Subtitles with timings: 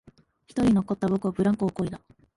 [0.47, 2.01] 一人残った僕はブランコをこいだ